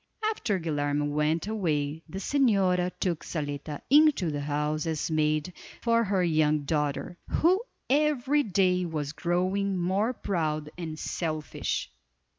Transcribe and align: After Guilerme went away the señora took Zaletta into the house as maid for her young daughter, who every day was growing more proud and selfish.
After 0.31 0.57
Guilerme 0.57 1.11
went 1.11 1.45
away 1.45 2.01
the 2.09 2.17
señora 2.17 2.91
took 2.99 3.23
Zaletta 3.23 3.83
into 3.91 4.31
the 4.31 4.41
house 4.41 4.87
as 4.87 5.11
maid 5.11 5.53
for 5.79 6.03
her 6.05 6.23
young 6.23 6.63
daughter, 6.63 7.19
who 7.27 7.61
every 7.87 8.41
day 8.41 8.83
was 8.83 9.13
growing 9.13 9.77
more 9.77 10.11
proud 10.11 10.71
and 10.75 10.97
selfish. 10.97 11.91